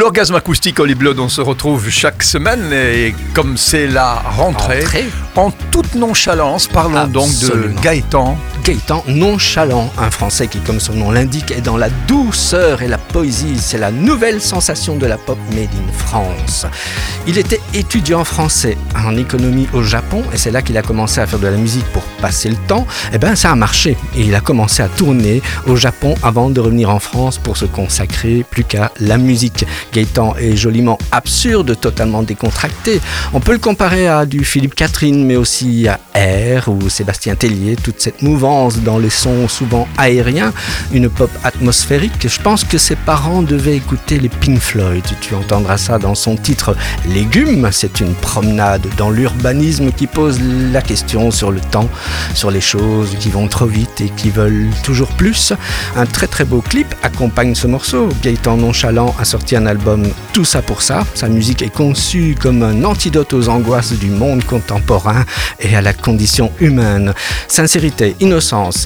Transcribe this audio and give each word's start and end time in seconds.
L'orgasme 0.00 0.34
acoustique 0.34 0.80
Holy 0.80 0.94
Blood, 0.94 1.18
on 1.18 1.28
se 1.28 1.42
retrouve 1.42 1.90
chaque 1.90 2.22
semaine 2.22 2.72
et 2.72 3.14
comme 3.34 3.58
c'est 3.58 3.86
la 3.86 4.14
rentrée, 4.14 4.80
Rentrée. 4.80 5.04
en 5.36 5.50
toute 5.70 5.94
nonchalance, 5.94 6.68
parlons 6.68 7.06
donc 7.06 7.28
de. 7.40 7.70
Gaëtan. 7.82 8.38
Gaëtan 8.64 9.04
nonchalant, 9.06 9.90
un 9.98 10.10
Français 10.10 10.46
qui, 10.46 10.58
comme 10.58 10.80
son 10.80 10.94
nom 10.94 11.10
l'indique, 11.10 11.50
est 11.50 11.60
dans 11.60 11.76
la 11.76 11.88
douceur 12.06 12.82
et 12.82 12.88
la 12.88 12.98
poésie. 12.98 13.58
C'est 13.58 13.78
la 13.78 13.90
nouvelle 13.90 14.40
sensation 14.40 14.96
de 14.96 15.06
la 15.06 15.16
pop 15.16 15.38
made 15.54 15.68
in 15.74 15.92
France. 15.92 16.66
Il 17.26 17.38
était 17.38 17.60
étudiant 17.74 18.24
français 18.24 18.76
en 18.94 19.16
économie 19.16 19.68
au 19.72 19.82
Japon 19.82 20.22
et 20.32 20.36
c'est 20.36 20.50
là 20.50 20.62
qu'il 20.62 20.76
a 20.76 20.82
commencé 20.82 21.20
à 21.20 21.26
faire 21.26 21.38
de 21.38 21.46
la 21.46 21.56
musique 21.56 21.86
pour 21.92 22.02
passer 22.20 22.50
le 22.50 22.56
temps. 22.68 22.86
Et 23.12 23.18
ben 23.18 23.34
ça 23.34 23.50
a 23.50 23.54
marché 23.54 23.96
et 24.16 24.22
il 24.22 24.34
a 24.34 24.40
commencé 24.40 24.82
à 24.82 24.88
tourner 24.88 25.42
au 25.66 25.76
Japon 25.76 26.14
avant 26.22 26.50
de 26.50 26.60
revenir 26.60 26.90
en 26.90 26.98
France 26.98 27.38
pour 27.38 27.56
se 27.56 27.64
consacrer 27.64 28.44
plus 28.48 28.64
qu'à 28.64 28.92
la 29.00 29.16
musique. 29.16 29.64
Gaëtan 29.92 30.34
est 30.36 30.56
joliment 30.56 30.98
absurde, 31.12 31.78
totalement 31.80 32.22
décontracté. 32.22 33.00
On 33.32 33.40
peut 33.40 33.52
le 33.52 33.58
comparer 33.58 34.06
à 34.08 34.26
du 34.26 34.44
Philippe 34.44 34.74
Catherine, 34.74 35.24
mais 35.24 35.36
aussi 35.36 35.88
à 35.88 35.98
R 36.14 36.68
ou 36.68 36.88
Sébastien 36.88 37.34
Tellier, 37.36 37.76
toute 37.76 38.00
cette 38.00 38.22
mouvance 38.22 38.49
dans 38.50 38.98
les 38.98 39.10
sons 39.10 39.46
souvent 39.46 39.86
aériens, 39.96 40.52
une 40.92 41.08
pop 41.08 41.30
atmosphérique. 41.44 42.26
Je 42.26 42.40
pense 42.40 42.64
que 42.64 42.78
ses 42.78 42.96
parents 42.96 43.42
devaient 43.42 43.76
écouter 43.76 44.18
les 44.18 44.28
Pink 44.28 44.58
Floyd. 44.58 45.04
Tu 45.20 45.36
entendras 45.36 45.78
ça 45.78 45.98
dans 46.00 46.16
son 46.16 46.34
titre 46.34 46.74
Légumes. 47.06 47.68
C'est 47.70 48.00
une 48.00 48.12
promenade 48.14 48.84
dans 48.96 49.10
l'urbanisme 49.10 49.92
qui 49.92 50.08
pose 50.08 50.40
la 50.72 50.82
question 50.82 51.30
sur 51.30 51.52
le 51.52 51.60
temps, 51.60 51.88
sur 52.34 52.50
les 52.50 52.60
choses 52.60 53.14
qui 53.20 53.28
vont 53.28 53.46
trop 53.46 53.66
vite 53.66 54.00
et 54.00 54.08
qui 54.08 54.30
veulent 54.30 54.70
toujours 54.82 55.12
plus. 55.12 55.52
Un 55.94 56.06
très 56.06 56.26
très 56.26 56.44
beau 56.44 56.60
clip 56.60 56.92
accompagne 57.04 57.54
ce 57.54 57.68
morceau. 57.68 58.08
Gaëtan 58.20 58.56
Nonchalant 58.56 59.14
a 59.20 59.24
sorti 59.24 59.54
un 59.54 59.66
album 59.66 60.08
Tout 60.32 60.44
ça 60.44 60.60
pour 60.60 60.82
ça. 60.82 61.06
Sa 61.14 61.28
musique 61.28 61.62
est 61.62 61.72
conçue 61.72 62.34
comme 62.38 62.64
un 62.64 62.82
antidote 62.82 63.32
aux 63.32 63.48
angoisses 63.48 63.92
du 63.92 64.10
monde 64.10 64.42
contemporain 64.42 65.24
et 65.60 65.76
à 65.76 65.82
la 65.82 65.92
condition 65.92 66.50
humaine. 66.58 67.14
Sincérité, 67.46 68.16
innocence, 68.18 68.39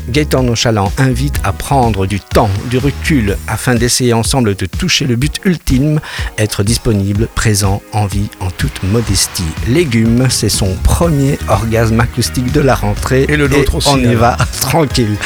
Gaëtan 0.08 0.42
Nonchalant 0.42 0.92
invite 0.98 1.40
à 1.44 1.52
prendre 1.52 2.06
du 2.06 2.18
temps, 2.18 2.50
du 2.70 2.78
recul 2.78 3.36
afin 3.46 3.74
d'essayer 3.76 4.12
ensemble 4.12 4.56
de 4.56 4.66
toucher 4.66 5.04
le 5.04 5.14
but 5.14 5.40
ultime, 5.44 6.00
être 6.38 6.64
disponible, 6.64 7.28
présent, 7.34 7.80
en 7.92 8.06
vie, 8.06 8.28
en 8.40 8.50
toute 8.50 8.82
modestie. 8.82 9.44
Légumes, 9.68 10.26
c'est 10.28 10.48
son 10.48 10.74
premier 10.82 11.38
orgasme 11.48 12.00
acoustique 12.00 12.50
de 12.52 12.60
la 12.60 12.74
rentrée. 12.74 13.26
Et 13.28 13.36
le 13.36 13.46
nôtre 13.46 13.76
aussi, 13.76 13.88
On 13.90 13.98
y 13.98 14.14
va 14.14 14.36
tranquille. 14.60 15.16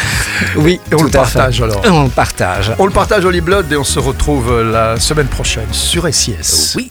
Oui, 0.57 0.79
on 0.93 1.03
le 1.03 1.11
tout 1.11 1.17
partage, 1.17 1.63
alors. 1.63 1.83
On 1.87 2.05
le 2.05 2.11
partage. 2.11 2.73
On 2.79 2.85
le 2.85 2.93
partage 2.93 3.25
Holy 3.25 3.41
Blood 3.41 3.73
et 3.73 3.77
on 3.77 3.85
se 3.85 3.99
retrouve 3.99 4.61
la 4.63 5.01
semaine 5.01 5.29
prochaine 5.29 5.73
sur 5.73 6.07
SIS. 6.13 6.75
Oui. 6.77 6.91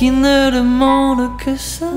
Qui 0.00 0.10
ne 0.10 0.50
demandent 0.50 1.36
que 1.36 1.54
ça. 1.56 1.92